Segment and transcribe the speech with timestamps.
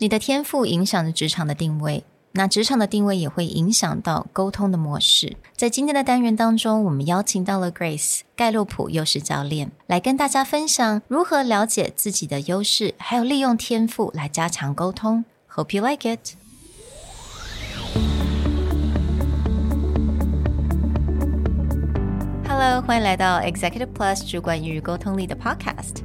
[0.00, 5.36] 你的天赋影响着职场的定位，那职场的定位也会影响到沟通的模式。
[5.56, 15.24] 在今天的单元当中，我们邀请到了 Grace 盖洛普优势教练，来跟大家分享如何了解自己的优势，还有利用天赋来加强沟通。
[15.52, 16.36] Hope you like it.
[22.46, 26.04] Hello，欢迎来到 Executive Plus 主管与沟通力的 Podcast。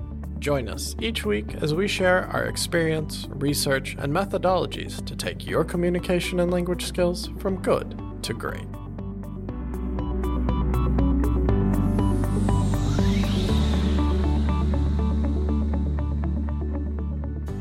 [0.41, 5.63] Join us each week as we share our experience, research, and methodologies to take your
[5.63, 8.65] communication and language skills from good to great.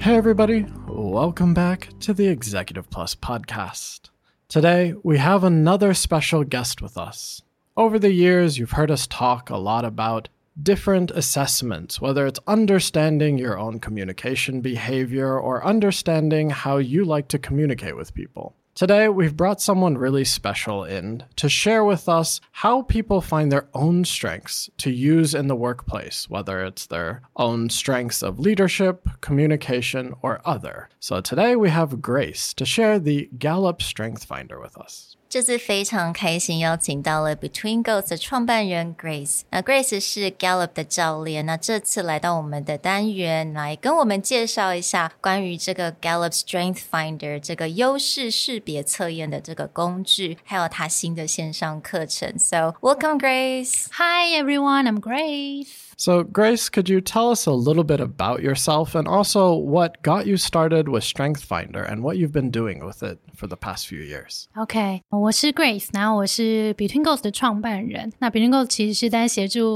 [0.00, 4.08] Hey, everybody, welcome back to the Executive Plus podcast.
[4.48, 7.42] Today, we have another special guest with us.
[7.76, 10.30] Over the years, you've heard us talk a lot about
[10.62, 17.38] different assessments, whether it's understanding your own communication behavior or understanding how you like to
[17.38, 18.56] communicate with people.
[18.76, 23.68] Today, we've brought someone really special in to share with us how people find their
[23.74, 30.14] own strengths to use in the workplace, whether it's their own strengths of leadership, communication,
[30.22, 30.88] or other.
[31.00, 35.16] So today, we have Grace to share the Gallup Strength Finder with us.
[35.30, 39.42] 这次非常开心邀请到了 Between Goals 的创办人 Grace。
[39.50, 52.36] 那 Grace 是 Gallup 的教练，那这次来到我们的单元，来跟我们介绍一下关于这个 Gallup Strength Finder 这个优势识别测验的这个工具，还有它新的线上课程。
[52.36, 53.86] So welcome Grace。
[53.92, 55.89] Hi everyone, I'm Grace.
[56.00, 60.26] So, Grace, could you tell us a little bit about yourself and also what got
[60.26, 63.86] you started with Strength Finder and what you've been doing with it for the past
[63.86, 64.48] few years?
[64.56, 65.90] Okay, I'm Grace.
[65.92, 66.26] Then I'm
[66.72, 68.14] BetweenGos 的创办人。
[68.18, 69.66] 那 BetweenGos I met Gallup's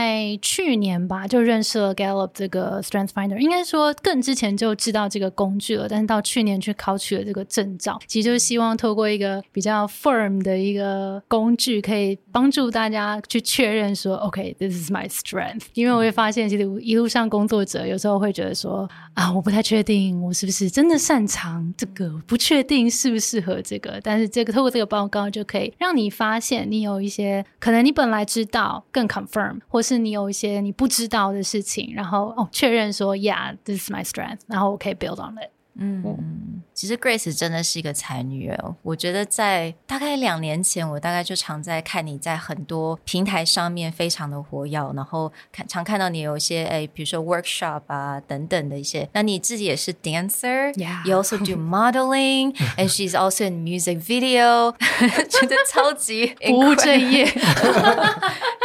[0.49, 7.45] tool before, but I didn't know it was Finder，应该说更之前就知道这个工具了，但是到去年去考取了这个。
[7.51, 15.65] 证照，其实就是希望透过一个比较 firm 的一个工具，可以帮助大家去确认说，OK，this、is my strength。
[15.73, 23.99] 因为我会发现，其实一路上工作者有时候会觉得说，啊，我不太确定我是不是真的擅长这个，不确定适不适合这个。
[24.01, 35.49] 但是这个透过这个报告，就可以让你发现你有一些可能你本来知道更 confirm，或是你有一些你不知道的事情，然后哦确认说，Yeah，this is my strength，然后我可以 build on it。
[35.75, 38.75] 嗯，其实 Grace 真的是一个才女哦。
[38.81, 49.07] 我觉得在大概两年前，我大概就常在看你在很多平台上面非常的活跃，然后看常看到你有一些哎，比如说 workshop 啊等等的一些。
[49.13, 51.07] 那你自己也是 dancer，Yeah.
[51.07, 54.73] you also do modeling, and she's also in music video，
[55.29, 57.31] 觉得超级不务正业。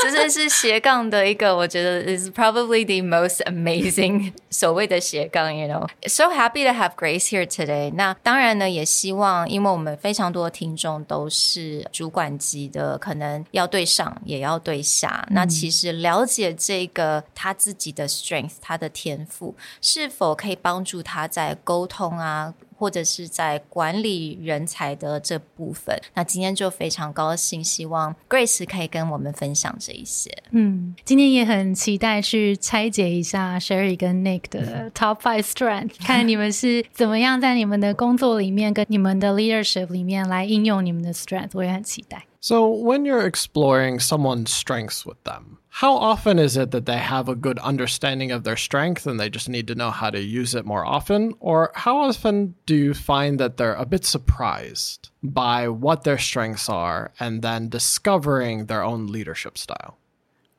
[0.02, 5.86] 这真是斜杠的一个，我觉得 is probably the most amazing 所谓的斜杠，you know。
[6.06, 7.92] So happy to have Grace here today。
[7.92, 15.26] 那当然呢，也希望，因为我们非常多的听众都是主管级的，可能要对上，也要对下。
[15.30, 22.54] 那其实了解这个他自己的 strength，他的天赋，是否可以帮助他在沟通啊？
[22.76, 30.30] 或者是在管理人才的这部分，那今天就非常高兴，希望 Grace 可以跟我们分享这一些。
[30.50, 42.24] 嗯，今天也很期待去拆解一下 Sherry 跟 Nick 的 Top Five Strength，看你们是怎么样在你们的工作里面跟你们的 leadership 里面来应用你们的 strength，我也很期待。
[42.45, 47.35] So, when you're exploring someone's strengths with them, how often is it that they have a
[47.35, 50.65] good understanding of their strength and they just need to know how to use it
[50.65, 51.33] more often?
[51.39, 56.67] Or how often do you find that they're a bit surprised by what their strengths
[56.67, 59.97] are and then discovering their own leadership style?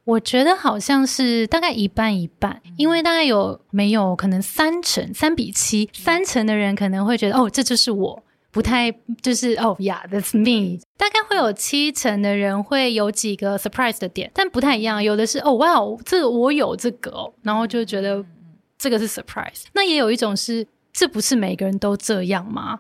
[0.05, 8.23] 我觉得好像是大概一半一半，因为大概有没有可能三成三比七，三成的人可能会觉得哦，这就是我，
[8.57, 10.80] 不太就是哦，Yeah，that's me。
[10.98, 15.04] 大概会有七成的人会有几个 surprise 的点，但不太一样。
[15.04, 18.25] 有的是哦，哇，这个我有这个哦，然后就觉得
[18.80, 19.65] 这个是 surprise。
[19.74, 22.80] 那也有一种是，这不是每个人都这样吗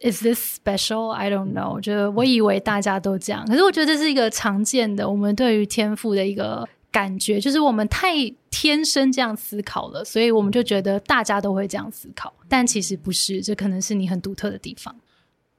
[0.00, 1.10] ？Is this special?
[1.10, 1.80] I don't know。
[1.80, 8.13] 就是我以为大家都这样，可是我觉得这是一个常见的我们对于天赋的一个感觉，就是我们太
[8.51, 14.95] 天生这样思考了，所以我们就觉得大家都会这样思考，但其实不是，这可能是你很独特的地方。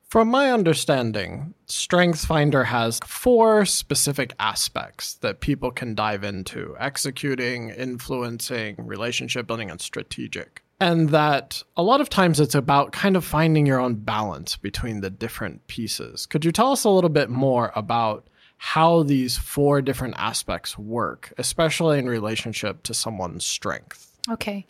[0.09, 8.77] From my understanding, StrengthsFinder has four specific aspects that people can dive into executing, influencing,
[8.77, 10.63] relationship building, and strategic.
[10.79, 15.01] And that a lot of times it's about kind of finding your own balance between
[15.01, 16.27] the different pieces.
[16.27, 18.29] Could you tell us a little bit more about
[18.59, 24.11] how these four different aspects work, especially in relationship to someone's strength?
[24.29, 24.65] OK，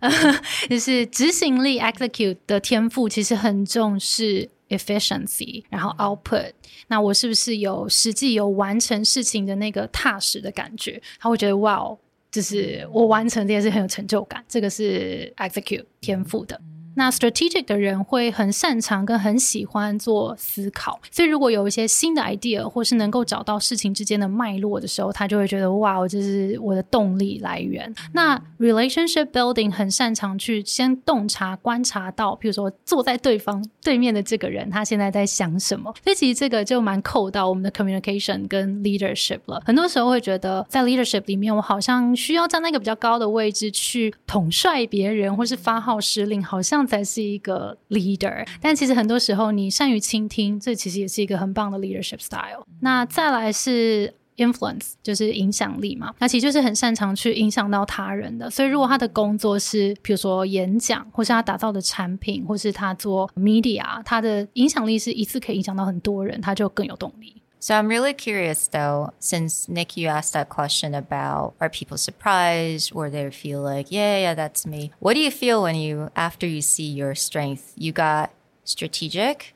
[0.69, 6.53] 就是执行力 execute 的天赋其实很重视 efficiency，然后 output。
[6.89, 11.01] 那我是不是有实际有完成事情的那个踏实的感觉？
[11.21, 11.97] 他会觉得哇哦，
[12.33, 14.45] 就是我完成这件事很有成就感。
[14.49, 16.61] 这个是 execute 天赋的。
[17.00, 27.96] 那 strategic 的人会很擅长跟很喜欢做思考，所以如果有一些新的 idea 或是能够找到事情之间的脉络的时候，他就会觉得哇，这是我的动力来源。
[28.12, 35.94] 那 relationship building 很擅长去先洞察、观察到，比如说坐在对方对面的这个人，他现在在想什么。
[36.04, 39.64] 所以其实这个就蛮扣到我们的 communication 跟 leadership 了。
[39.66, 46.89] 很多时候会觉得在 leadership 里面，我好像需要站在一个比较高的位置去统帅别人，或是发号施令，好像。
[46.90, 52.66] 才是一个 leader，但其实很多时候你善于倾听，这其实也是一个很棒的 leadership style。
[52.82, 58.50] 那再来是 influence，就是影响力嘛，那其实就是很擅长去影响到他人的。
[58.50, 67.42] 所以如果他的工作是比如说演讲，或是他打造的产品，或是他做 media，他的影响力是一次可以影响到很多人，他就更有动力。
[67.60, 73.10] So I'm really curious though, since Nick, you asked that question about are people surprised or
[73.10, 74.92] they feel like, yeah, yeah, that's me.
[75.00, 78.34] What do you feel when you, after you see your strength, you got
[78.64, 79.54] strategic,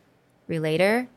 [0.48, 1.08] relator,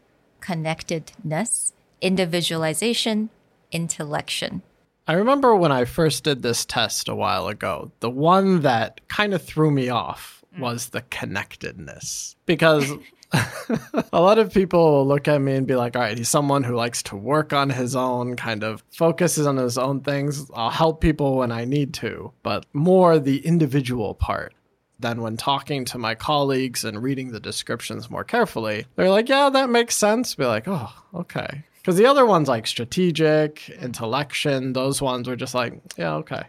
[0.41, 3.31] connectedness, individualization,
[3.73, 4.63] intellection?
[5.09, 9.35] I remember when I first did this test a while ago, the one that kind
[9.35, 10.61] of threw me off mm.
[10.61, 12.93] was the connectedness because
[14.13, 16.75] a lot of people look at me and be like, all right, he's someone who
[16.75, 20.51] likes to work on his own, kind of focuses on his own things.
[20.55, 24.55] I'll help people when I need to, but more the individual part.
[24.99, 29.51] Then, when talking to my colleagues and reading the descriptions more carefully, they're like, yeah,
[29.51, 30.35] that makes sense.
[30.35, 31.65] Be like, oh, okay.
[31.77, 36.45] Because the other ones, like strategic, intellection, those ones were just like, yeah, okay.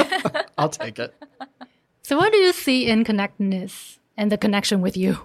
[0.58, 1.14] I'll take it.
[2.02, 5.18] So, what do you see in connectedness and the connection with you?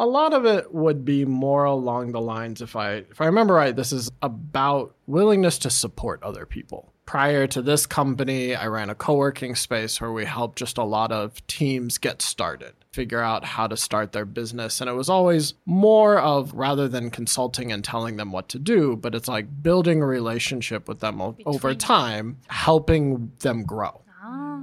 [0.00, 3.52] A lot of it would be more along the lines if I if I remember
[3.52, 6.90] right, this is about willingness to support other people.
[7.04, 11.12] Prior to this company, I ran a co-working space where we helped just a lot
[11.12, 14.80] of teams get started, figure out how to start their business.
[14.80, 18.96] And it was always more of rather than consulting and telling them what to do,
[18.96, 24.00] but it's like building a relationship with them over time, helping them grow.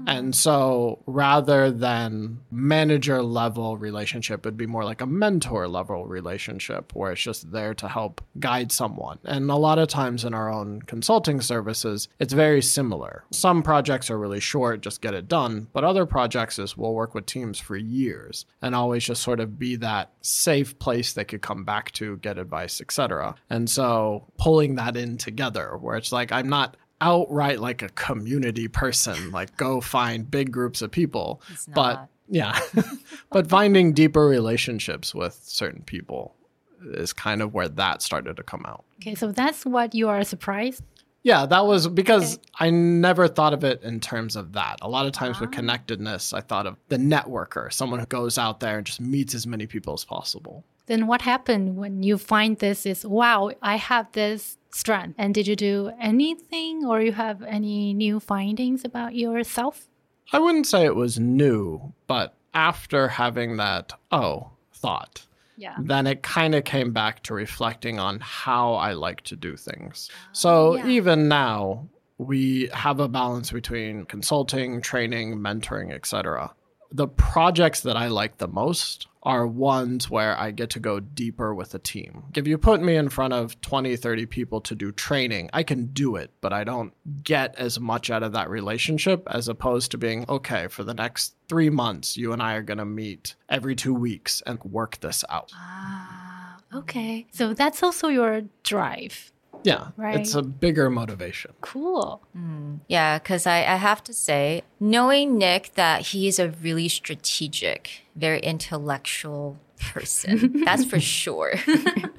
[0.06, 6.94] And so rather than manager level relationship, it'd be more like a mentor level relationship
[6.96, 9.20] where it's just there to help guide someone.
[9.26, 13.24] And a lot of times in our own consulting services, it's very similar.
[13.32, 17.14] Some projects are really short, just get it done, but other projects is we'll work
[17.14, 21.42] with teams for years and always just sort of be that safe place they could
[21.42, 23.36] come back to, get advice, etc.
[23.50, 28.68] And so pulling that in together where it's like I'm not outright like a community
[28.68, 31.42] person, like go find big groups of people.
[31.74, 32.60] But yeah,
[33.31, 36.36] but finding deeper relationships with certain people
[36.81, 38.83] is kind of where that started to come out.
[39.02, 40.83] Okay, so that's what you are surprised.
[41.24, 42.44] Yeah, that was because okay.
[42.60, 44.78] I never thought of it in terms of that.
[44.81, 45.42] A lot of times ah.
[45.42, 49.36] with connectedness, I thought of the networker, someone who goes out there and just meets
[49.36, 50.64] as many people as possible.
[50.88, 55.16] Then what happened when you find this is wow, I have this strength.
[55.18, 59.88] And did you do anything or you have any new findings about yourself?
[60.34, 65.26] I wouldn't say it was new, but after having that oh thought,
[65.58, 65.76] yeah.
[65.80, 70.10] then it kind of came back to reflecting on how I like to do things.
[70.12, 70.88] Ah, so yeah.
[70.88, 76.54] even now, we have a balance between consulting, training, mentoring, etc.
[76.92, 81.54] The projects that I like the most are ones where I get to go deeper
[81.54, 82.24] with a team.
[82.34, 85.88] If you put me in front of 20, 30 people to do training, I can
[85.88, 89.98] do it, but I don't get as much out of that relationship as opposed to
[89.98, 93.76] being, okay, for the next three months, you and I are going to meet every
[93.76, 95.52] two weeks and work this out.
[95.56, 97.28] Ah, okay.
[97.32, 99.34] So that's also your drive.
[99.65, 100.19] Yeah, right.
[100.19, 101.53] It's a bigger motivation.
[101.61, 102.20] Cool.
[102.37, 108.03] Mm, yeah, because I, I have to say, knowing Nick that he's a really strategic,
[108.17, 110.65] very intellectual person.
[110.65, 111.55] That's for sure.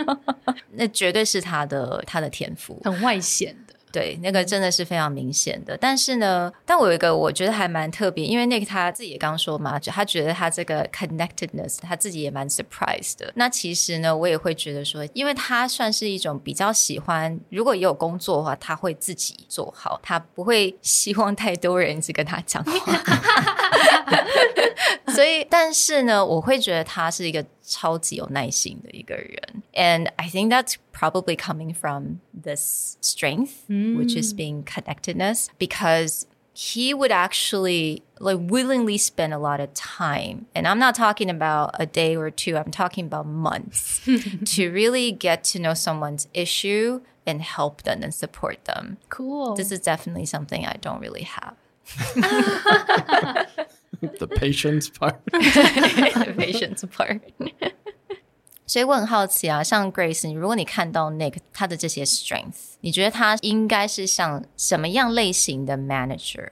[0.72, 3.67] 那绝对是他的他的天赋，很外显的。
[3.99, 5.76] 对，那个真的是非常明显的。
[5.76, 13.33] 但是呢，但我有一个我觉得还蛮特别，因为那个他自己也刚说嘛，就他觉得他这个 connectedness，他自己也蛮 surprised 的。
[13.35, 22.73] 那其实呢，我也会觉得说，因为他算是一种比较喜欢，如果也有工作的话，他会自己做好，他不会希望太多人一直跟他讲话。
[25.08, 36.24] 所以，但是呢，我会觉得他是一个超级有耐心的一个人，and I think that's probably coming from this strength, which is being connectedness, because
[36.56, 41.72] he would actually like willingly spend a lot of time and i'm not talking about
[41.80, 44.00] a day or two i'm talking about months
[44.46, 49.56] to really get to know someone's issue and help them and support them Cool.
[49.56, 51.56] this is definitely something i don't really have
[54.18, 55.15] the patience part.
[55.25, 57.20] the patience part
[58.65, 66.48] 所以我很好奇啊，像 Grace，你如果你看到 Nick 他的这些 strength，你觉得他应该是像什么样类型的 manager？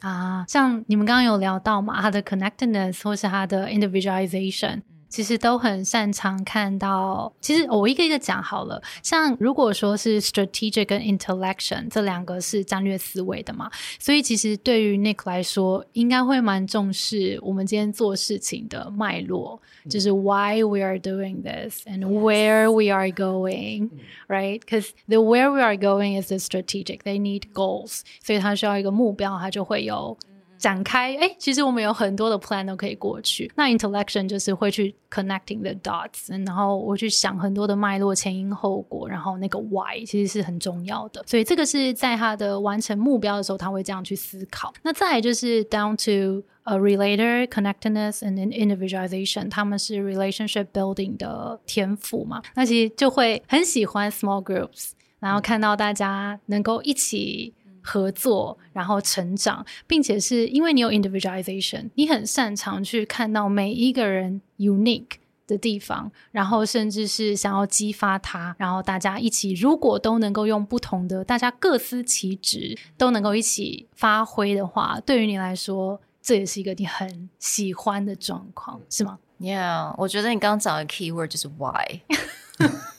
[0.00, 7.31] 啊，像你们刚刚有聊到嘛，他的 connectedness 或是他的 individualization， 其实都很擅长看到。
[7.41, 8.81] 其实我一个一个讲好了。
[9.03, 23.11] 像如果说是 strategic 跟 intellection 这两个是战略思维的嘛，所以其实对于 Nick 来说，应该会蛮重视我们今天做事情的脉络，就是 why we are doing this and where we are
[23.11, 23.89] going。
[24.27, 24.61] right?
[24.61, 27.03] Because the where we are going is the strategic.
[27.03, 30.17] They need goals，所以他需要一个目标，他就会有
[30.61, 31.17] 展开。
[31.17, 33.51] 哎，其实我们有很多的 plan 都可以过去。
[33.55, 41.23] 那 intellection 就是会去 connecting the dots，然后我去想很多的脉络、前因后果，然后那个 why 其实是很重要的。
[41.25, 44.71] 所以这个是在他的完成目标的时候，他会这样去思考。
[44.83, 52.41] 那再来就是 down to a relator connectedness and an individualization，他们是 relationship building 的天赋嘛？
[52.53, 65.19] 那其实就会很喜欢 small groups，然后看到大家能够一起合作，然后成长，并且是因为你有 individualization，你很擅长去看到每一个人 unique。
[65.47, 81.99] 的地方，然后甚至是想要激发他，然后大家一起，如果都能够用不同的，大家各司其职，都能够一起发挥的话，对于你来说，这也是一个你很喜欢的状况，是吗？Yeah，我觉得你刚刚讲的 keyword 就是 why。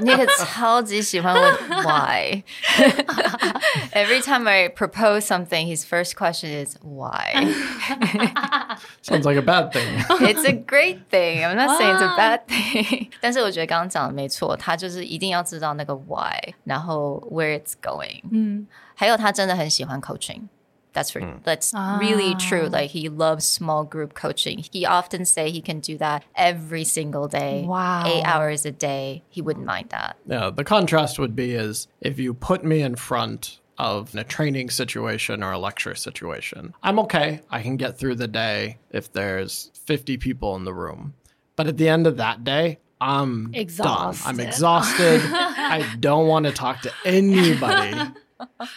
[0.00, 7.32] 你也超级喜欢问 why。Every time I propose something, his first question is why.
[9.02, 10.02] Sounds like a bad thing.
[10.20, 11.44] It's a great thing.
[11.44, 13.08] I'm not saying it's a bad thing.
[13.20, 18.22] 但是我觉得刚刚讲的没错，他就是一定要知道那个 why，然后 where it's going。
[18.32, 20.48] 嗯，还有他真的很喜欢 coaching。
[20.93, 21.43] That's for, mm.
[21.43, 22.65] that's really true.
[22.65, 22.69] Ah.
[22.69, 24.63] Like he loves small group coaching.
[24.71, 27.63] He often say he can do that every single day.
[27.65, 28.05] Wow.
[28.07, 29.23] Eight hours a day.
[29.29, 30.17] He wouldn't mind that.
[30.25, 34.69] Yeah, the contrast would be is if you put me in front of a training
[34.69, 37.41] situation or a lecture situation, I'm okay.
[37.49, 41.13] I can get through the day if there's 50 people in the room.
[41.55, 44.15] But at the end of that day, I'm done.
[44.25, 44.39] I'm Exhausted.
[44.39, 45.21] exhausted.
[45.33, 47.97] I don't want to talk to anybody.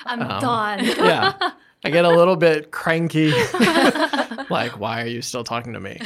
[0.06, 0.84] I'm um, done.
[0.84, 1.50] Yeah.
[1.84, 3.30] I get a little bit cranky.
[4.50, 5.98] like, why are you still talking to me?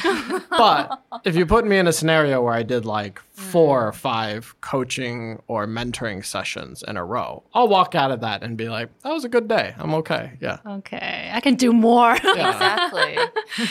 [0.50, 4.53] But if you put me in a scenario where I did like four or five
[4.61, 8.89] coaching or mentoring sessions in a row, I'll walk out of that and be like,
[9.03, 9.73] that was a good day.
[9.79, 10.31] I'm okay.
[10.39, 10.57] Yeah.
[10.65, 12.13] Okay, I can do more.
[12.15, 13.15] Exactly.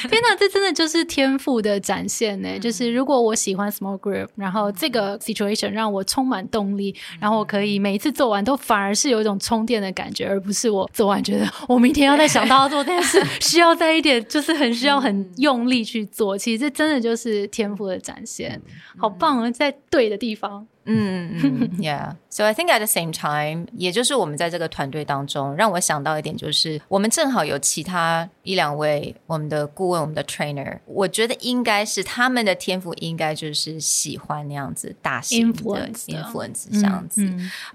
[0.09, 2.59] 天哪，这真的就是天赋的展现呢！
[2.59, 16.37] 就是如果我喜欢 small group，然后这个 situation 让我充满动力，然后我可以每一次做完都反而是有一种充电的感觉，而不是我做完觉得我明天要再想到要做这件事，需要再一点，就是很需要很用力去做。
[16.37, 18.61] 其实这真的就是天赋的展现，
[18.99, 19.51] 好棒啊！
[19.56, 20.68] 在对的地方。
[20.88, 22.14] 嗯 Yeah.
[22.30, 37.28] So I think at the same time，也就是我们在这个团队当中，让我想到一点，就是我们正好有其他一两位我们的顾问、我们的 trainer，我觉得应该是他们的天赋，应该就是喜欢那样子大型的 Influence 的 influence 这样子。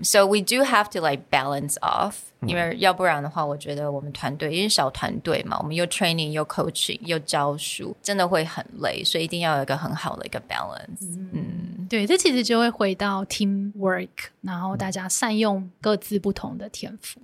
[0.04, 11.87] So we do have to like balance off，、因为要不然的话，我觉得我们团队因为小团队嘛，我们又 training 又 coaching 又教书，真的会很累，所以一定要有一个很好的一个 balance。
[11.89, 14.09] 对，这其实就会回到 team work，
[14.41, 17.19] 然后大家善用各自不同的天赋。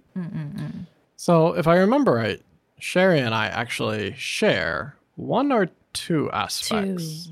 [1.18, 2.40] So if I remember right,
[2.80, 7.30] Sherry and I actually share one or two aspects.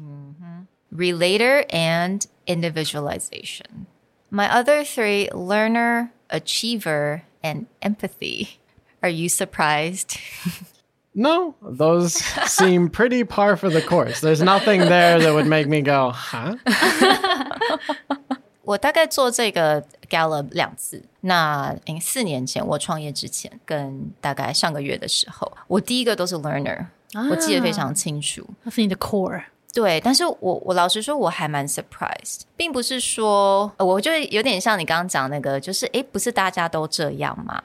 [0.92, 3.88] relator and individualization.
[4.30, 8.60] My other three learner, achiever, and empathy.
[9.02, 10.18] Are you surprised?
[11.16, 12.14] No, those
[12.46, 14.22] seem pretty par for the course.
[14.22, 16.58] There's nothing there that would make me go, huh?
[18.64, 21.04] 我大概做这个 Gallup 两次。
[21.22, 26.86] 那嗯，四年前我创业之前，跟大概上个月的时候，我第一个都是 learner，、
[27.32, 28.48] 我记得非常清楚。
[28.64, 29.44] 那是你的 core。
[29.75, 37.61] 对，但是我我老实说，我还蛮 surprised，并不是说，我就有点像你刚刚讲那个，就是诶，不是大家都这样吗？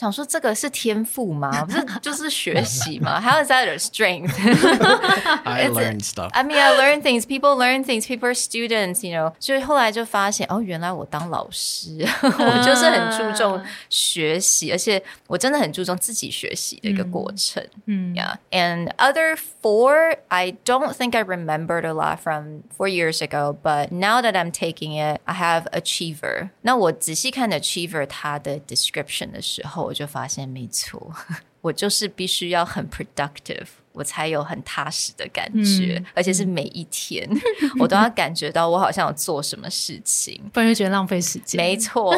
[0.00, 1.64] 想说这个是天赋吗？
[1.64, 3.18] 不是，就是学习吗？
[3.18, 4.34] How is that a strength?
[5.42, 6.28] I It's- learned stuff.
[6.34, 7.24] I mean, I learn things.
[7.24, 8.06] People learn things.
[8.06, 9.02] People are students.
[9.02, 13.58] You know，所以后来就发现，哦，原来我当老师，我就是很注重
[13.88, 17.66] 学习，而且我真的很注重自己学习的一个过程。
[17.86, 18.36] 嗯 Yeah.
[18.50, 23.90] And other four, I don't think I remembered a lot from four years ago, but
[23.90, 26.50] now that I'm taking it, I have achiever.
[26.60, 31.13] 那我仔细看 achiever 它的 description 的时候， 我就发现没错，
[31.59, 33.67] 我就是必须要很 productive。
[33.93, 37.29] 我才有很踏实的感觉，而且是每一天，
[37.77, 40.41] 我都要感觉到我好像有做什么事情。
[40.53, 41.57] 不然就觉得浪费时间。
[41.61, 42.15] 没错。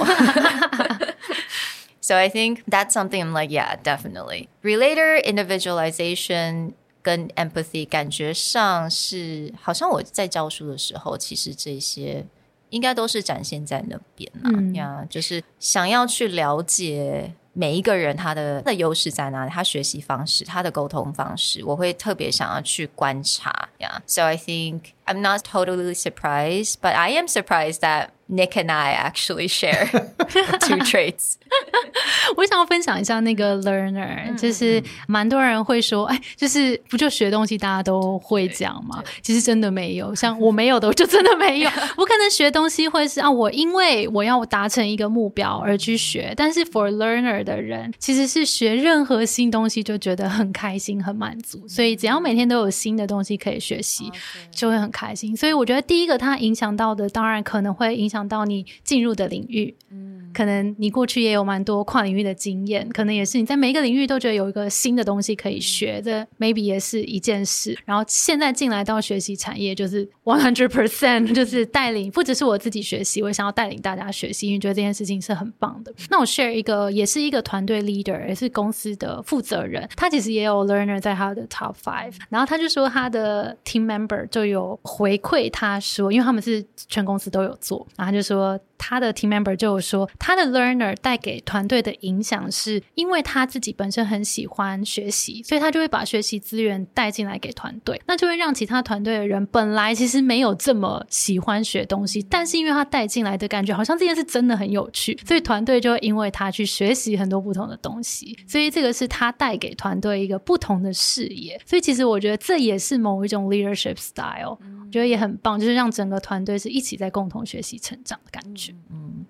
[1.99, 4.49] so I think that's something I'm like, yeah, definitely.
[4.61, 12.23] Relator individualization 跟 empathy 感觉上是，好像我在教书的时候，其实这些
[12.69, 14.51] 应该都是展现在那边啦。
[14.53, 17.33] 嗯呀就是想要去了解。
[17.52, 19.50] 每一个人他的他的优势在哪里？
[19.50, 24.00] 他学习方式，他的沟通方式，我会特别想要去观察呀。
[24.06, 29.48] So I think I'm not totally surprised, but I am surprised that Nick and I actually
[29.48, 29.88] share
[30.60, 31.34] two traits.
[32.35, 39.03] 我想要分享一下那个 learner，、就是蛮多人会说，哎，就是不就学东西大家都会讲嘛？
[39.21, 41.69] 其实真的没有，像我没有的，我就真的没有。
[41.97, 54.11] 我可能学东西会是啊，我因为我要达成一个目标而去学，但是 for learner 的人，其实是学任何新东西就觉得很开心、很满足，所以只要每天都有新的东西可以学习，
[54.51, 55.35] 就会很开心。
[55.35, 59.75] 所以我觉得第一个它影响到的，当然可能会影响到你进入的领域。
[59.91, 67.77] 嗯可能你过去也有蛮多跨领域的经验，可能也是你在每一个领域都觉得有一个新的东西可以学，的 maybe 也是一件事。
[67.85, 75.93] 然后现在进来到学习产业，就是 one hundred percent， 就是带领，不只是我自己学习，我也想要带领大家学习，因为觉得这件事情是很棒的。
[76.09, 88.59] 那我 share 一个，也是一个团队 leader，也是公司的负责人，他其实也有 learner 在他的 top five，然后他就说他的 team member 就有回馈他说，因为他们是全公司都有做，然后他就说。
[88.85, 111.59] 他的 team member 就有说，他的 learner 带给团队的影响是，因为他自己本身很喜欢学习，所以他就会把学习资源带进来给团队，那就会让其他团队的人本来其实没有这么喜欢学东西，但是因为他带进来的感觉，好像这件事真的很有趣，所以团队就会因为他去学习很多不同的东西，所以这个是他带给团队一个不同的视野。
[111.65, 118.73] 所以其实我觉得这也是某一种 leadership style，我觉得也很棒，就是让整个团队是一起在共同学习成长的感觉。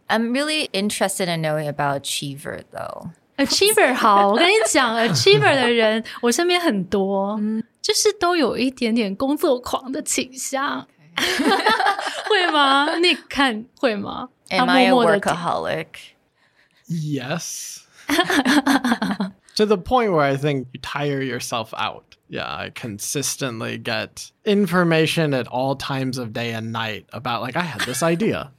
[0.08, 3.11] I'm really interested in knowing about Achiever though.
[3.37, 7.39] Achiever 好，我跟你讲，Achiever 的人我身边很多，
[7.81, 10.87] 就是都有一点点工作狂的倾向，
[12.29, 12.97] 会吗？
[12.97, 14.29] 你看会吗？
[14.51, 15.87] Am 他 I a 默默地 workaholic?
[16.89, 17.83] Yes.
[19.55, 22.17] to the point where I think you tire yourself out.
[22.31, 27.63] Yeah, I consistently get information at all times of day and night about, like, I
[27.63, 28.51] had this idea.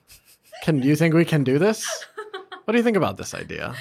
[0.63, 1.85] Can you think we can do this?
[2.65, 3.73] What do you think about this idea?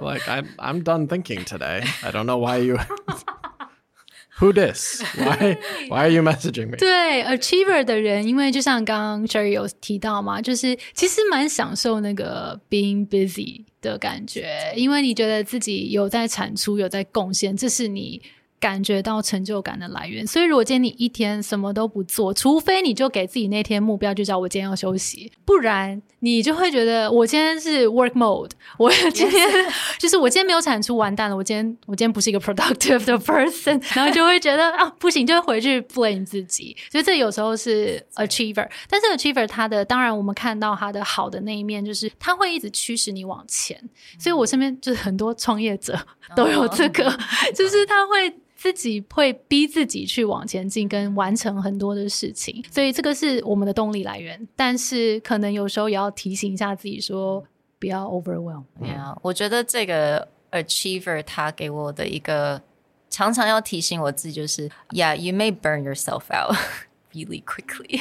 [0.00, 1.82] Like, I'm, I'm done thinking today.
[2.02, 2.78] I don't know why you.
[4.38, 5.02] Who this?
[5.16, 5.58] Why?
[5.88, 6.76] Why are you messaging me?
[6.76, 18.22] 对 achiever 的人，因为就像刚刚 Jerry 有提到嘛，就是其实蛮享受那个 being busy 的感觉，因为你觉得自己有在产出，有在贡献，这是你。
[18.61, 29.49] 感觉到成就感的来源，所以如果今天你一天什么都不做，除非你就给自己那天目标，就叫我今天要休息，不然你就会觉得我今天是 work mode，我今天
[29.97, 43.81] 就是我今天没有产出，完蛋了，我今天我今天不是一个 productive 的 person， 然后就会觉得啊不行，就会回去 blame 自己，所以这有时候是 achiever，但是 achiever 他的当然我们看到他的好的那一面，就是他会一直驱使你往前，
[44.19, 45.99] 所以我身边就是很多创业者
[46.35, 47.11] 都有这个，
[47.55, 48.31] 就是他会。
[48.61, 54.47] 自己会逼自己去往前进，跟完成很多的事情，所以这个是我们的动力来源。
[54.55, 57.43] 但是可能有时候也要提醒一下自己说，
[57.79, 58.65] 不要 overwhelm。
[58.79, 62.61] Yeah，我觉得这个 achiever 他给我的一个
[63.09, 66.55] 常常要提醒我自己就是，Yeah，you may burn yourself out
[67.11, 67.97] really quickly.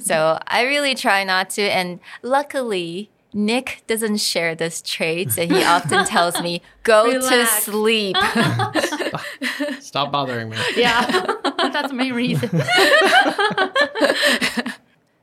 [0.00, 1.62] so I really try not to.
[1.62, 3.10] And luckily.
[3.33, 7.63] Nick doesn't share this trait, and he often tells me, "Go to Relax.
[7.63, 8.17] sleep."
[9.79, 10.57] Stop bothering me.
[10.75, 11.05] Yeah,
[11.71, 12.49] that's the main reason.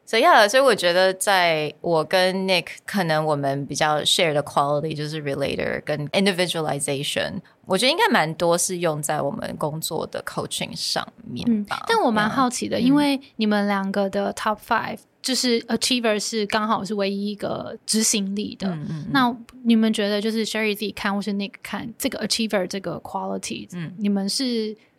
[0.05, 7.41] 所以呀，所以我觉得在我跟 Nick 可能我们比较 share 的 quality 就是 relator 跟 individualization，
[7.72, 11.84] 我觉得应该蛮多是用在我们工作的 coaching 上面吧。
[11.88, 18.78] 但我蛮好奇的，因为你们两个的 top five 就是 achiever 是刚好是唯一一个执行力的。
[19.12, 24.44] 那你们觉得就是 Sherry 自己看或是 Nick 看这个 achiever 这个 quality，嗯，你们是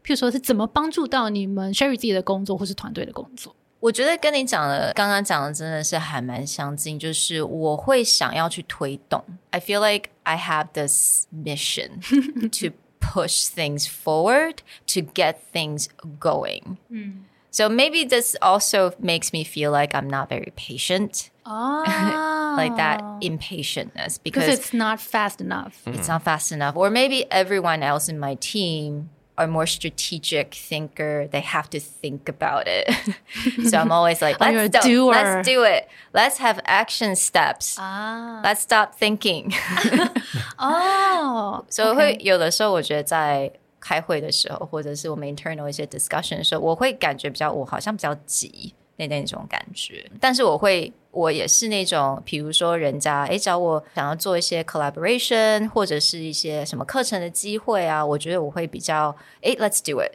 [0.05, 3.55] 譬如说是怎么帮助到你们 Sherry 自己的工作或是团队的工作？
[3.81, 9.21] 我觉得跟你讲的，刚刚讲的真的是还蛮相近，就是我会想要去推动。
[9.51, 12.01] I feel like I have this mission
[12.53, 16.79] to push things forward to get things going.
[16.91, 17.23] Mm.
[17.51, 21.31] So maybe this also makes me feel like I'm not very patient.
[21.45, 21.83] Oh.
[22.57, 25.83] like that impatientness because it's not fast enough.
[25.87, 26.77] It's not fast enough.
[26.77, 31.28] Or maybe everyone else in my team are more strategic thinker.
[31.32, 32.90] They have to think about it.
[33.70, 35.88] so I'm always like, let's do, let's do it.
[36.14, 37.78] Let's have action steps.
[37.80, 38.42] Ah.
[38.44, 39.54] Let's stop thinking.
[40.58, 41.64] oh.
[41.70, 48.74] So 会有的时候，我觉得在开会的时候，或者是我们 internal 一些 discussion 的时候，我会感觉比较，我好像比较急。
[49.07, 50.11] 那那种感觉。
[50.21, 60.13] 但是我会，我也是那种，比如说人家哎找我想要做一些 collaboration 或者是一些什么课程的机会啊，我觉得我会比较哎，let's do it。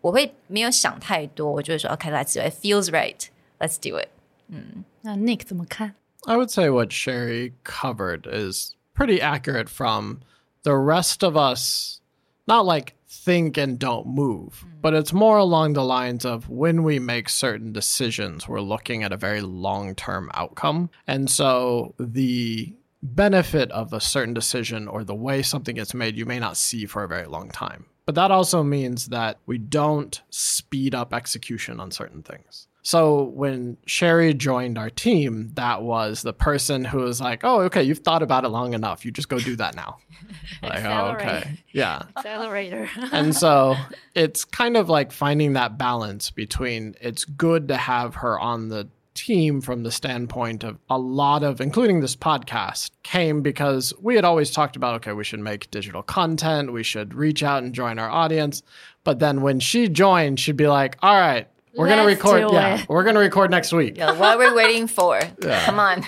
[0.00, 2.54] 我会没有想太多，我就会说 OK，let's do it。
[2.54, 4.08] Feels right，let's do it。
[4.48, 5.94] 嗯，那 Nick 怎么看
[6.26, 10.18] ？I would say what Sherry covered is pretty accurate from
[10.62, 11.98] the rest of us.
[12.46, 14.64] Not like think and don't move.
[14.66, 14.80] Mm.
[14.82, 19.12] But it's more along the lines of when we make certain decisions, we're looking at
[19.12, 20.90] a very long term outcome.
[21.06, 26.26] And so the benefit of a certain decision or the way something gets made, you
[26.26, 27.86] may not see for a very long time.
[28.04, 32.68] But that also means that we don't speed up execution on certain things.
[32.86, 37.82] So when Sherry joined our team, that was the person who was like, "Oh, okay,
[37.82, 39.04] you've thought about it long enough.
[39.04, 39.96] You just go do that now."
[40.62, 42.88] like, oh, okay, yeah, accelerator.
[43.12, 43.74] and so
[44.14, 48.86] it's kind of like finding that balance between it's good to have her on the
[49.14, 54.24] team from the standpoint of a lot of, including this podcast, came because we had
[54.24, 57.98] always talked about, okay, we should make digital content, we should reach out and join
[57.98, 58.62] our audience.
[59.02, 62.50] But then when she joined, she'd be like, all right, we're gonna record.
[62.52, 63.96] Yeah, we're gonna record next week.
[63.98, 65.20] Yeah, what are we waiting for?
[65.42, 65.64] Yeah.
[65.64, 66.04] Come on.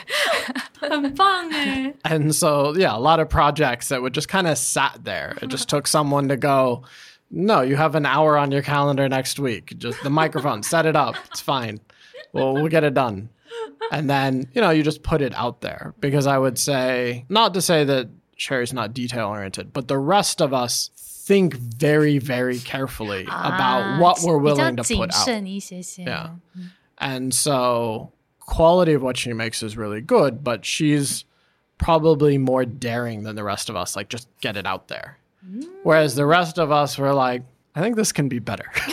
[2.04, 5.36] and so yeah, a lot of projects that would just kind of sat there.
[5.42, 6.82] It just took someone to go.
[7.30, 9.74] No, you have an hour on your calendar next week.
[9.78, 11.14] Just the microphone, set it up.
[11.30, 11.80] It's fine.
[12.32, 13.28] Well, we'll get it done.
[13.92, 17.54] And then, you know, you just put it out there because I would say, not
[17.54, 20.90] to say that Sherry's not detail oriented, but the rest of us
[21.28, 25.24] think very, very carefully about what we're willing to put out.
[26.06, 26.30] Yeah.
[26.96, 31.26] And so quality of what she makes is really good, but she's
[31.76, 33.94] probably more daring than the rest of us.
[33.94, 35.18] Like, just get it out there.
[35.46, 35.68] Mm.
[35.82, 37.42] Whereas the rest of us were like,
[37.74, 38.72] I think this can be better.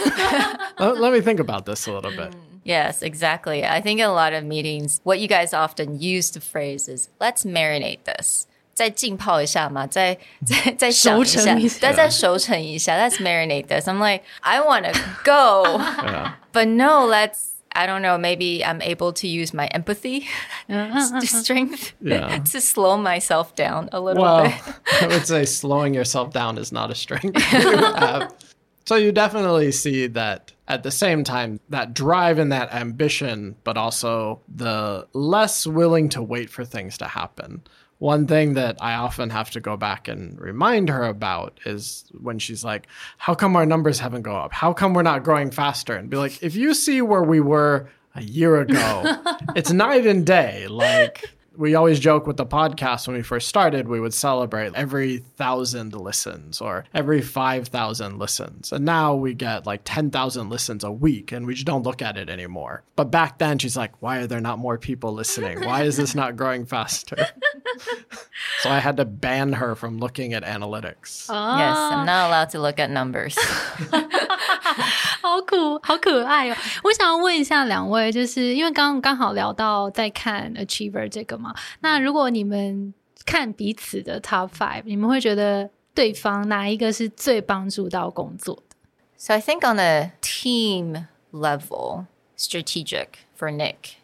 [0.78, 2.36] let, let, me think about this a little bit.
[2.67, 3.63] Yes, exactly.
[3.63, 7.10] I think in a lot of meetings, what you guys often use the phrase is,
[7.19, 8.48] let's marinate this.
[8.75, 12.97] 再浸泡一下嘛，再再再想一下，再再熟成一下。
[12.97, 13.87] Let's marinate this.
[13.88, 15.79] I'm like, I want to go,
[16.53, 17.51] but no, let's.
[17.73, 18.19] I don't know.
[18.19, 20.27] Maybe I'm able to use my empathy
[21.23, 22.38] strength yeah.
[22.38, 24.55] to slow myself down a little well, bit.
[25.01, 27.40] I would say slowing yourself down is not a strength.
[28.87, 33.77] so you definitely see that at the same time, that drive and that ambition, but
[33.77, 37.62] also the less willing to wait for things to happen
[38.00, 42.40] one thing that I often have to go back and remind her about is when
[42.40, 44.52] she's like, How come our numbers haven't go up?
[44.52, 45.96] How come we're not growing faster?
[45.96, 49.18] And be like, if you see where we were a year ago,
[49.56, 50.68] it's night and day.
[50.68, 55.18] Like we always joke with the podcast when we first started, we would celebrate every
[55.18, 58.72] thousand listens or every 5,000 listens.
[58.72, 62.18] And now we get like 10,000 listens a week and we just don't look at
[62.18, 62.84] it anymore.
[62.96, 65.65] But back then, she's like, why are there not more people listening?
[65.65, 67.18] Why is this not growing faster?
[68.60, 71.28] so I had to ban her from looking at analytics.
[71.30, 71.58] Oh.
[71.58, 73.38] Yes, I'm not allowed to look at numbers.
[75.21, 76.56] 好苦，好可爱哦！
[76.84, 82.93] 我想要问一下两位，就是因为刚刚好聊到在看 Achiever 这个嘛，那如果你们
[83.25, 88.75] 看彼此的 Top Five，你们会觉得对方哪一个是最帮助到工作的
[89.17, 92.06] ？So I think on a team level,
[92.38, 93.97] strategic for Nick,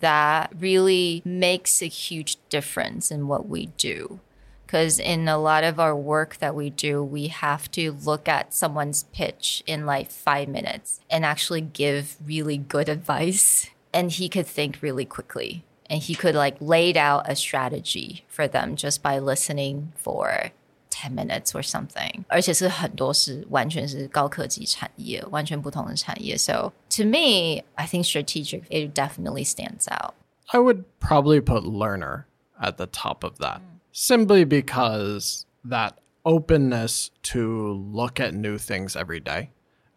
[0.00, 4.18] that really makes a huge difference in what we do.
[4.65, 8.53] because in a lot of our work that we do, we have to look at
[8.53, 14.47] someone's pitch in like five minutes and actually give really good advice and he could
[14.47, 19.19] think really quickly and he could like laid out a strategy for them just by
[19.19, 20.51] listening for
[20.89, 22.23] 10 minutes or something.
[22.29, 26.37] 而且是很多是完全是高科技产业，完全不同的产业。
[26.37, 30.13] So to me, I think strategic it definitely stands out.
[30.53, 32.25] I would probably put learner
[32.59, 33.61] at the top of that.
[33.98, 39.52] Simply because that openness to look at new things every day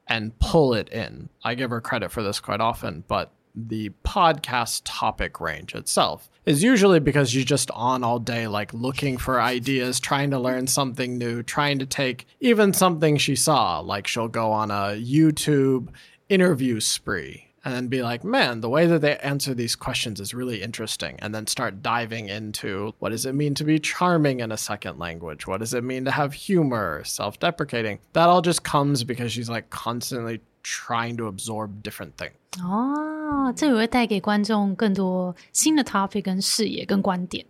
[0.08, 1.28] and pull it in.
[1.44, 6.64] I give her credit for this quite often, but the podcast topic range itself is
[6.64, 11.18] usually because you're just on all day, like looking for ideas, trying to learn something
[11.18, 15.90] new, trying to take even something she saw, like she'll go on a YouTube
[16.30, 20.35] interview spree and then be like, man, the way that they answer these questions is
[20.35, 21.17] really interesting.
[21.21, 24.99] And then start diving into what does it mean to be charming in a second
[24.99, 25.47] language?
[25.47, 28.01] What does it mean to have humor, self deprecating?
[28.13, 32.35] That all just comes because she's like constantly trying to absorb different things.
[32.63, 37.45] 哦，这也会带给观众更多新的 topic 跟视野跟观点。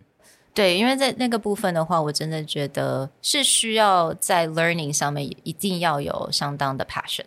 [0.54, 7.24] 对，因为在那个部分的话，我真的觉得是需要在 learning 上面一定要有相当的 passion，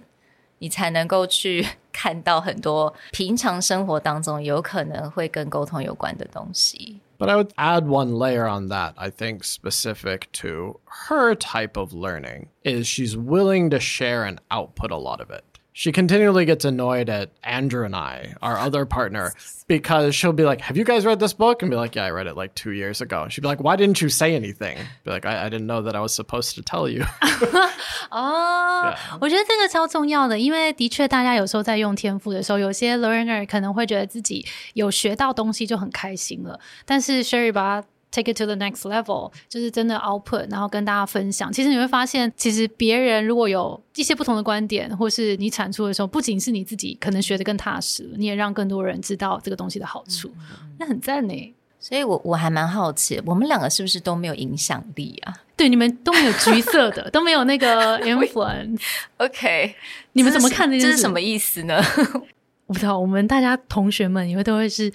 [0.60, 7.02] 你才能够去 看到很多平常生活当中有可能会跟沟通有关的东西。
[7.18, 11.92] But I would add one layer on that, I think, specific to her type of
[11.92, 15.51] learning, is she's willing to share and output a lot of it.
[15.74, 19.34] She continually gets annoyed at Andrew and I, our other partner,
[19.68, 21.62] because she'll be like, Have you guys read this book?
[21.62, 23.28] And be like, Yeah, I read it like two years ago.
[23.30, 24.80] She'd be like, Why didn't you say anything?
[25.04, 27.06] Be like, I, I didn't know that I was supposed to tell you.
[28.10, 41.53] 哦我觉得这个超重要的，因为的确大家有时候在用天赋的时候，有些 learner 可能会觉得自己有学到东西就很开心了，但是 Sherry 把它 take it to the next level，就是真的 output，然后跟大家分享。
[41.53, 50.31] 其实你会发现，其实别人如果有一些不同的观点，或是你产出的时候，不仅是你自己可能学的更踏实，你也让更多人知道这个东西的好处，
[50.79, 51.55] 那很赞呢。
[51.81, 58.81] 所以我我还蛮好奇，我们两个是不是都没有影响力啊 对，你们都没有橘色的，都没有那个 influence。
[59.19, 59.75] OK，
[60.13, 60.87] 你们怎么看这件事？
[60.93, 61.83] 这是什么意思呢？
[62.67, 64.93] 我不知道，我们大家同学们以后都会是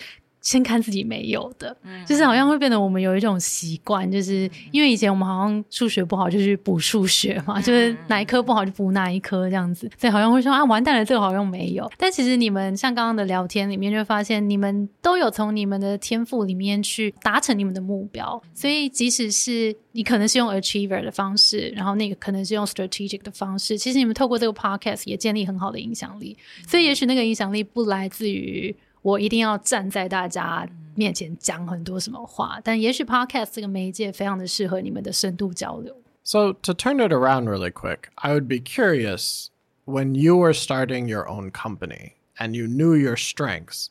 [0.48, 11.92] 先看自己没有的，就是好像会变得我们有一种习惯，就是因为以前我们好像数学不好就去补数学嘛，就是哪一科不好就补哪一科这样子，所以好像会说啊完蛋了，这个好像没有。
[11.98, 28.74] 但其实你们像刚刚的聊天里面就会发现，你们都有从你们的天赋里面去达成你们的目标，所以即使是你可能是用 achiever 的方式，然后那个可能是用 strategic 的方式，其实你们透过这个 podcast 也建立很好的影响力，所以也许那个影响力不来自于。
[29.07, 35.97] 我一定要站在大家面前讲很多什么话，但也许 podcast 这个媒介非常的适合你们的深度交流。
[36.25, 39.49] So, to turn it around really quick, I would be curious
[39.87, 43.89] when you were starting your own company and you knew your strengths,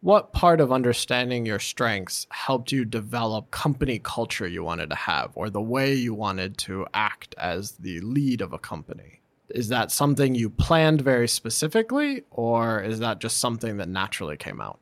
[0.00, 5.30] what part of understanding your strengths helped you develop company culture you wanted to have
[5.34, 9.15] or the way you wanted to act as the lead of a company?
[9.54, 14.62] Is that something you planned very specifically, or is that just something that naturally came
[14.62, 14.76] out?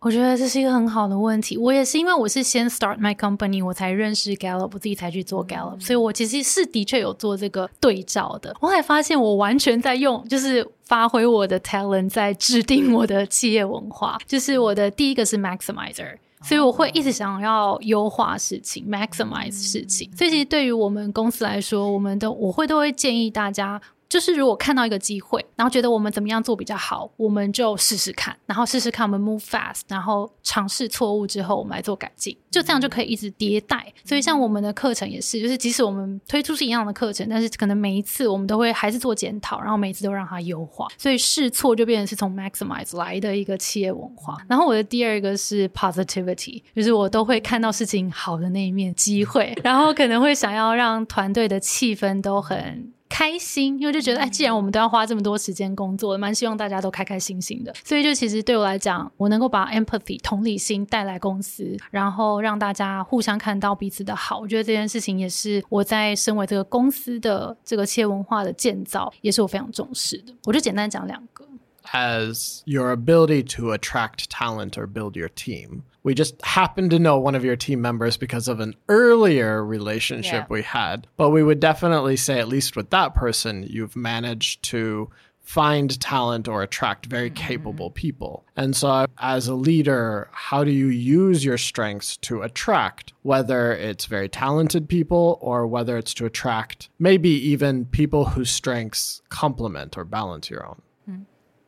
[0.00, 1.56] 我觉得这是一个很好的问题。
[1.56, 8.54] 我也是因为我是先 start my company，我才认识 Gallup，我自己才去做 Gallup，、所以我其实是的确有做这个对照的。
[8.60, 14.18] 我还发现我完全在用，就是发挥我的 talent 在制定我的企业文化。
[14.26, 16.16] 就是我的第一个是 maximizer。
[16.42, 20.08] 所以我会一直想要优化事情，maximize 事情。
[20.14, 23.80] 所以其实对于我们公司来说，我们都我会都会建议大家，
[24.11, 33.93] 就是如果看到一个机会，然后觉得我们怎么样做比较好，我们就试试看，然后试试看我们 move fast，然后尝试错误之后，我们来做改进，就这样就可以一直迭代。
[34.03, 40.89] 所以像我们的课程也是，就是即使我们推出是一样的课程，但是可能每一次我们都会还是做检讨，然后每一次都让它优化。
[40.97, 44.35] 所以试错就变成是从 maximize 来的一个企业文化。
[44.49, 52.90] 然后我的第二个是 positivity，就是我都会看到事情好的那一面，机会， 然后可能会想要让团队的气氛都很。
[53.11, 57.73] 开心，因为就觉得，哎，既然我们都要花这么多时间工作，蛮希望大家都开开心心的。
[57.83, 70.33] 所以，就其实对我来讲，我能够把 empathy 同理心带来公司，然后让大家互相看到彼此的好，我觉得这件事情也是我在身为这个公司的这个企业文化的建造，也是我非常重视的。
[70.45, 71.45] 我就简单讲两个。
[71.93, 75.83] as your ability to attract talent or build your team.
[76.03, 80.33] We just happen to know one of your team members because of an earlier relationship
[80.33, 80.45] Yeah.
[80.49, 85.09] we had, but we would definitely say, at least with that person, you've managed to
[85.41, 87.47] find talent or attract very mm-hmm.
[87.47, 88.45] capable people.
[88.55, 94.05] And so, as a leader, how do you use your strengths to attract, whether it's
[94.05, 100.05] very talented people or whether it's to attract maybe even people whose strengths complement or
[100.05, 100.81] balance your own?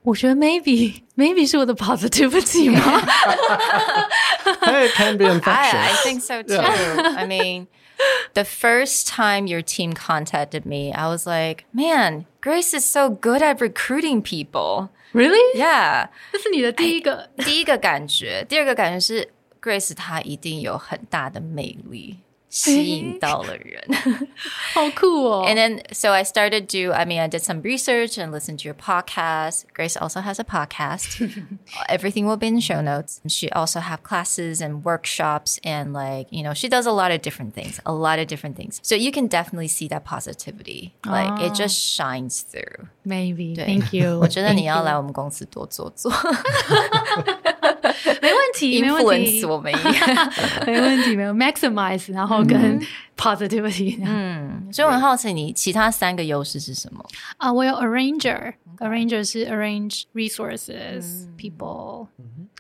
[0.02, 3.02] 我觉得 maybe maybe 是我的 positivity 吗？
[4.62, 5.74] hey, it can be infectious.
[5.74, 6.56] I, I think so too.
[6.56, 7.66] I mean,
[8.34, 13.42] the first time your team contacted me, I was like, man, Grace is so good
[13.42, 14.90] at recruiting people.
[15.12, 15.42] Really？
[15.54, 16.08] Yeah.
[16.32, 17.28] 这是你的第一个。
[17.38, 19.28] 第一个感觉，第二个感觉是
[19.60, 22.18] Grace 她一定有很大的魅力，
[22.52, 23.82] 吸引到了人。
[24.72, 28.64] 好酷哦 And then, so I started to, I mean, I did some research and listened to
[28.64, 29.64] your podcast.
[29.74, 31.20] Grace also has a podcast.
[31.88, 33.20] Everything will be in the show notes.
[33.28, 37.20] She also have classes and workshops and like, you know, she does a lot of
[37.20, 38.80] different things, a lot of different things.
[38.82, 40.94] So you can definitely see that positivity.
[41.04, 42.88] Like it just shines through.
[43.04, 43.56] Maybe.
[43.56, 44.18] Thank you.
[44.20, 46.10] 我 觉得你 Thank 要 you 来我们公司多做做
[48.21, 50.33] 没问题，没问题我们一样。
[50.65, 52.79] 没问题，没有 maximize，然后跟
[53.17, 54.69] positivity 嗯。
[54.71, 57.05] 所以我很好奇，你其他三个优势是什么？
[57.37, 62.07] 啊，我有 arranger，arranger 是 arrange resources people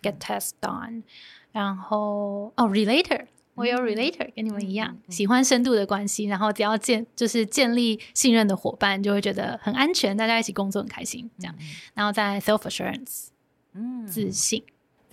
[0.01, 1.03] get tasks done，
[1.51, 3.25] 然后哦 relator。
[3.55, 11.55] 我有 relator，跟你们一样，喜欢深度的关系，然后只要建就是建立信任的伙伴，就会觉得很安全，大家一起工作很开心，这样。
[11.93, 13.27] 然后再 self assurance，
[13.75, 14.63] 嗯自信。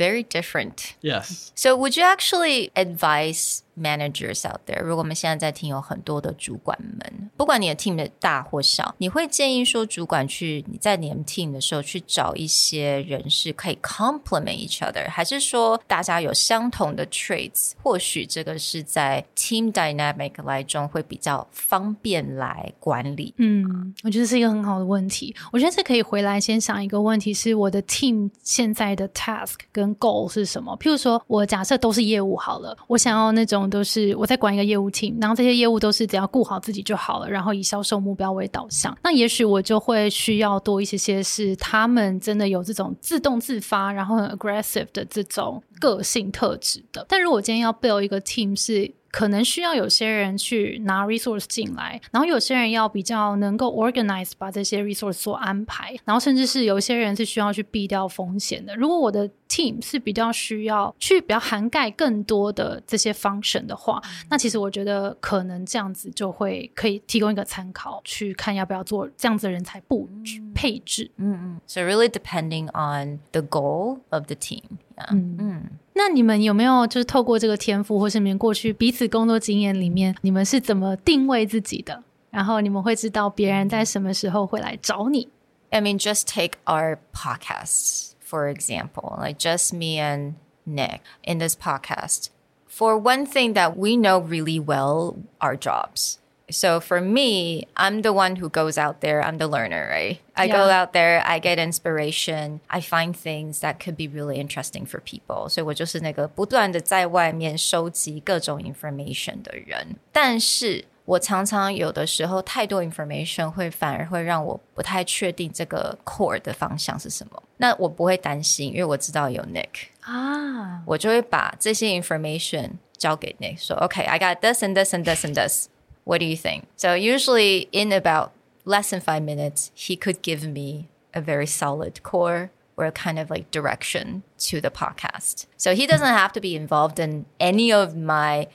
[0.00, 0.96] Very different.
[1.02, 1.52] yes.
[1.54, 4.82] So would you actually advise managers out there？
[4.82, 17.72] 如果我们现在在听有很多的主管们，不管你的 team 的大或小，你会建议说主管去你在你们 team 的时候去找一些人士可以 complement each other，还是说大家有相同的 traits？
[17.82, 23.32] 或许这个是在 team dynamic 来中会比较方便来管理。
[23.38, 25.34] 嗯，我觉得是一个很好的问题。
[25.52, 30.76] 我觉得这可以回来先想一个问题：是我的 team 现在的 task 跟 goal 是什么？
[30.78, 38.96] 譬如说，我假设都是业务好了，我想要那种都是我在管一个业务 team，然后这些业务都是只要顾好自己就好了，然后以销售目标为导向。
[39.02, 47.06] 那也许我就会需要多一些些是他们真的有这种自动自发，然后很 aggressive 的这种个性特质的。
[47.08, 58.74] 但如果今天要 build 一个 team 是可能需要有些人去拿 resource 进来，然后有些人要比较能够 organize 把这些 resource 做安排，然后甚至是有一些人是需要去避掉风险的。
[58.76, 71.10] 如果我的 team 是比较需要去比较涵盖更多的这些 function 的话，那其实我觉得可能这样子就会可以提供一个参考，去看要不要做这样子的人才布局配置。
[71.16, 74.78] 嗯嗯 So really depending on the goal of the team.
[74.96, 75.62] Yeah.
[75.99, 82.03] 那你们有没有就是透过这个天赋，或是你们过去彼此工作经验里面，你们是怎么定位自己的？
[82.31, 85.29] 然后你们会知道别人在什么时候会来找你？
[85.69, 90.33] I mean, just take our podcasts, for example, like just me and
[90.65, 92.27] Nick in this podcast.
[92.67, 96.17] For one thing that we know really well, our jobs.
[96.49, 99.19] So for me, I'm the one who goes out there.
[99.23, 100.19] I'm the learner, right?
[100.35, 100.83] I go Yeah.
[100.83, 105.49] out there, I get inspiration, I find things that could be really interesting for people.
[105.49, 109.95] 所以我就是那个不断的在外面收集各种 information 的人。
[110.11, 117.41] 但是我常常有的时候太多 information 会反而会让我不太确定这个 core 的方向是什么。
[117.57, 125.68] 那我不会担心，因为我知道有 Nick，啊，我就会把这些 information 交给 Nick，说 OK, I got this and this and this and this.
[126.04, 126.66] What do you think?
[126.76, 128.32] So usually in about
[128.64, 133.18] less than five minutes, he could give me a very solid core or a kind
[133.18, 135.46] of like direction to the podcast.
[135.56, 138.48] So he doesn't have to be involved in any of my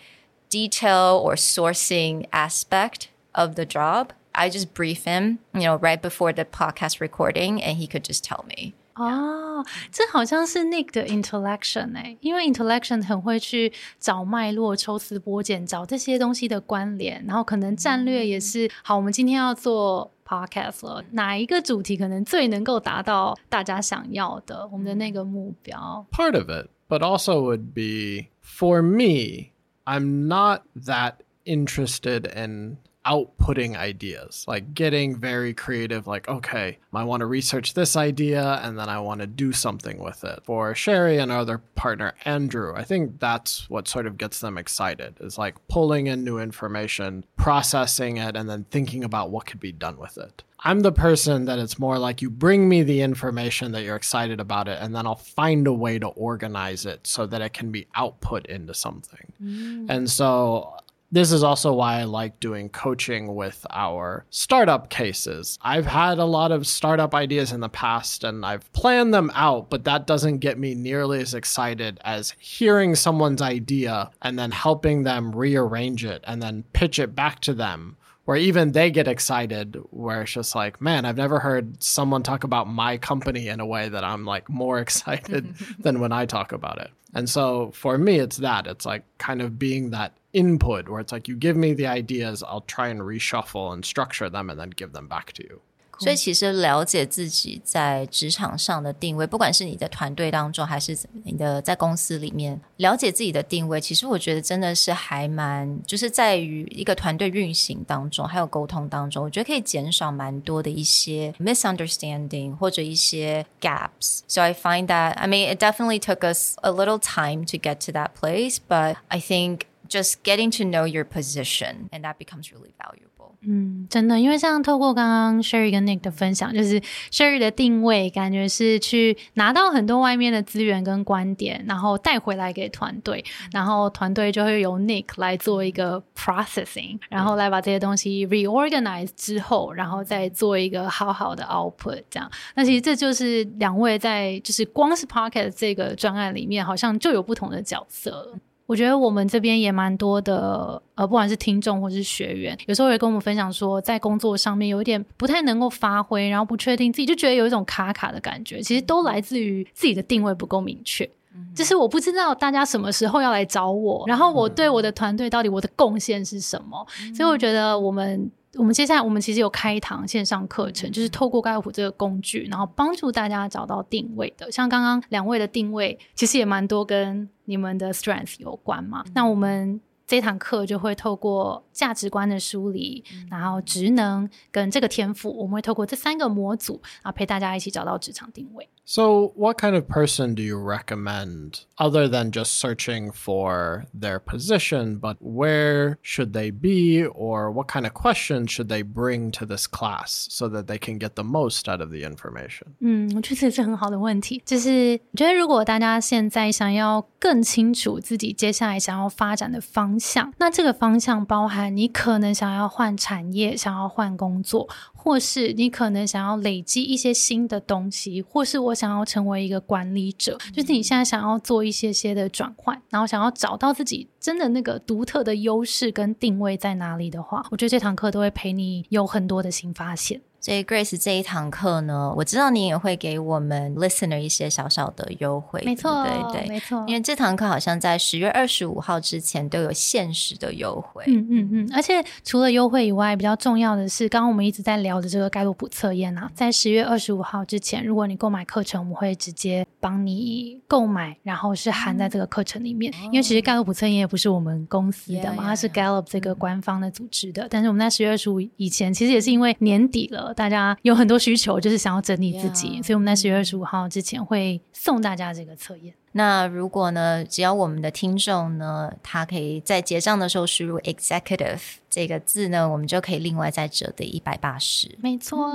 [0.49, 4.13] detail or sourcing aspect of the job.
[4.33, 8.23] I just brief him, you know, right before the podcast recording, and he could just
[8.23, 8.73] tell me.
[8.95, 18.95] 哦，这好像是 Nick 的 intellection 哎、因为 intellection 很会去找脉络、抽丝剥茧，找这些东西的关联，然后可能战略也是好。
[18.95, 29.51] 我们今天要做 podcast 了，哪一个主题可能最能够达到大家想要的我们的那个目标？Part of it, but also would be for me,
[29.83, 37.21] I'm not that interested in outputting ideas, like getting very creative, like, okay, I want
[37.21, 40.39] to research this idea and then I want to do something with it.
[40.43, 44.57] For Sherry and our other partner, Andrew, I think that's what sort of gets them
[44.57, 49.59] excited is like pulling in new information, processing it, and then thinking about what could
[49.59, 50.43] be done with it.
[50.65, 54.39] I'm the person that it's more like you bring me the information that you're excited
[54.39, 57.71] about it, and then I'll find a way to organize it so that it can
[57.71, 59.31] be output into something.
[59.43, 59.89] Mm.
[59.89, 60.75] And so
[61.11, 65.57] this is also why I like doing coaching with our startup cases.
[65.61, 69.69] I've had a lot of startup ideas in the past and I've planned them out,
[69.69, 75.03] but that doesn't get me nearly as excited as hearing someone's idea and then helping
[75.03, 79.77] them rearrange it and then pitch it back to them where even they get excited
[79.91, 83.65] where it's just like man i've never heard someone talk about my company in a
[83.65, 87.97] way that i'm like more excited than when i talk about it and so for
[87.97, 91.56] me it's that it's like kind of being that input where it's like you give
[91.56, 95.32] me the ideas i'll try and reshuffle and structure them and then give them back
[95.32, 95.60] to you
[96.02, 116.98] 所以其实了解自己在职场上的定位，不管是你的团队当中，还是你的在公司里面，了解自己的定位，其实我觉得真的是还蛮，就是在于一个团队运行当中，还有沟通当中，我觉得可以减少蛮多的一些 misunderstanding 或者一些 gaps。So I find that I mean it definitely took us a little
[116.98, 121.89] time to get to that place, but I think just getting to know your position
[121.91, 123.11] and that becomes really valuable.
[123.47, 126.81] 嗯，真的，因为像透过刚刚 Sherry 跟 Nick 的分享，就是
[127.11, 142.31] Sherry 的定位，感觉是去拿到很多外面的资源跟观点，然后带回来给团队，然后团队就会由 Nick 来做一个 processing，然后来把这些东西 reorganize 之后，然后再做一个好好的 output，这样。
[142.55, 148.33] 那其实这就是两位在就是光是 Pocket 这个专案里面，好像就有不同的角色。
[148.65, 158.61] 我觉得我们这边也蛮多的，呃，不管是听众或是学员，有时候也跟我们分享说，在工作上面有一点不太能够发挥，然后不确定自己，就觉得有一种卡卡的感觉。
[158.61, 161.09] 其实都来自于自己的定位不够明确，
[161.55, 166.85] 就是我不知道大家什么时候要来找我，然后我对我的团队到底我的贡献是什么。
[167.15, 168.31] 所以我觉得我们。
[168.57, 174.49] 我们接下来，我们其实有开一堂线上课程，就是透过盖洛普这个工具，然后帮助大家找到定位的。
[174.49, 179.03] 像刚刚两位的定位，其实也蛮多跟你们的 strength 有关吗。
[179.13, 188.69] 那我们这堂课就会透过价值观的梳理，然后职能跟这个天赋，我们会透过这三个模组啊，陪大家一起找到职场定位。
[188.87, 195.15] So, what kind of person do you recommend other than just searching for their position, but
[195.19, 200.27] where should they be or what kind of questions should they bring to this class
[200.29, 202.67] so that they can get the most out of the information?
[202.79, 204.43] 嗯，我觉得这是很好的问题。
[204.45, 230.21] 就是我觉得，如果大家现在想要更清楚自己接下来想要发展的方向，那这个方向包含你可能想要换产业，想要换工作，或是你可能想要累积一些新的东西，或是我想要成为一个管理者，就是你现在想要做一些些的转换，然后想要找到自己真的那个独特的优势跟定位在哪里的话，我觉得这堂课都会陪你有很多的新发现。
[230.45, 236.85] 所以 Grace 这一堂课呢，我知道你也会给我们 listener 一些小小的优惠，没错，对对，没错。
[236.87, 241.69] 因为这堂课好像在十月二十五号之前都有限时的优惠，嗯嗯嗯。
[241.73, 252.93] 而且除了优惠以外，比较重要的是，刚刚我们一直在聊的这个盖洛普测验啊，在十月二十五号之前，如果你购买课程，我们会直接帮你购买，然后是含在这个课程里面。
[253.05, 257.47] 因为其实盖洛普测验也不是我们公司的嘛，它是 Gallup 这个官方的组织的。
[257.49, 260.34] 但是我们在十月二十五以前，其实也是因为年底了。
[260.35, 265.93] 大家有很多需求，就是想要整理自己，所以我们在十月二十五号之前会送大家这个测验。
[266.17, 271.59] 那如果呢，只要我们的听众呢，他可以在结账的时候输入 executive
[271.89, 274.89] 这个字呢，我们就可以另外再折的一百八十。
[275.01, 275.51] 没错，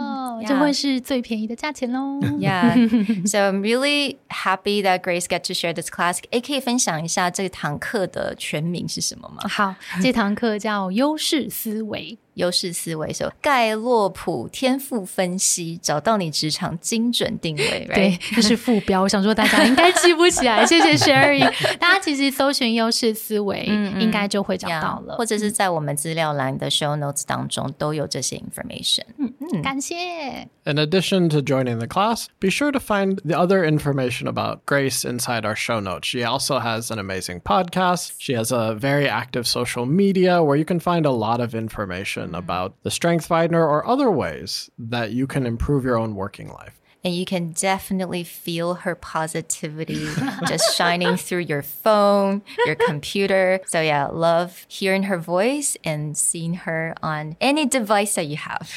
[0.46, 2.20] 这会是最便宜的价钱喽。
[2.38, 2.74] Yeah,
[3.26, 6.18] so I'm really happy that Grace get to share this class.
[6.30, 9.48] 诶，可以分享一下这堂课的全名是什么吗？
[9.48, 12.18] 好，这堂课叫优势思维。
[12.34, 17.86] 优势思维，说盖洛普天赋分析，找到你职场精准定位。
[17.92, 19.02] 对，这是副标。
[19.02, 21.77] 我想说大家应该记不起来，谢谢 Sherry。
[21.77, 23.63] 大家其实搜寻优势思维，
[23.99, 29.03] 应该就会找到了，或者是在我们资料栏的 show notes 当中都有这些 information。
[29.17, 30.47] 嗯嗯，感谢。
[30.65, 35.41] In addition to joining the class, be sure to find the other information about Grace inside
[35.41, 36.07] our show notes.
[36.07, 38.13] She also has an amazing podcast.
[38.17, 42.33] She has a very active social media where you can find a lot of information
[42.33, 46.73] about the Strength Finder or other ways that you can improve your own working life.
[47.02, 50.06] And you can definitely feel her positivity
[50.46, 53.60] just shining through your phone, your computer.
[53.66, 58.70] So, yeah, love hearing her voice and seeing her on any device that you have.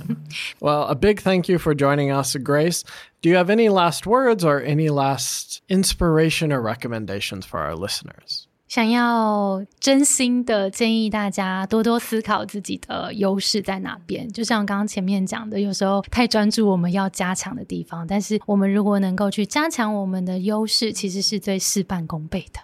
[0.60, 2.82] well, a big thank you for joining us, Grace.
[3.22, 8.48] Do you have any last words or any last inspiration or recommendations for our listeners?
[8.73, 14.31] 想要真心的建议大家多多思考自己的优势在哪边。
[14.31, 22.59] 就像刚刚前面讲的，有时候太专注我们要加强的地方，但是我们如果能够去加强我们的优势，其实是最事半功倍的。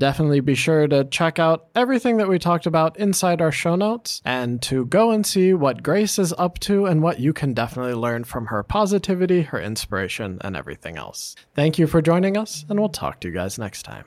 [0.00, 4.20] Definitely be sure to check out everything that we talked about inside our show notes
[4.24, 7.94] and to go and see what Grace is up to and what you can definitely
[7.94, 11.36] learn from her positivity, her inspiration, and everything else.
[11.54, 14.06] Thank you for joining us, and we'll talk to you guys next time.